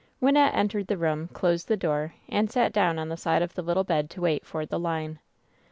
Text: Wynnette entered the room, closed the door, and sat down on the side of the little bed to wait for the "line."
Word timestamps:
Wynnette 0.19 0.55
entered 0.55 0.87
the 0.87 0.97
room, 0.97 1.27
closed 1.27 1.67
the 1.67 1.77
door, 1.77 2.15
and 2.27 2.49
sat 2.49 2.73
down 2.73 2.97
on 2.97 3.07
the 3.09 3.15
side 3.17 3.43
of 3.43 3.53
the 3.53 3.61
little 3.61 3.83
bed 3.83 4.09
to 4.09 4.21
wait 4.21 4.47
for 4.47 4.65
the 4.65 4.79
"line." 4.79 5.19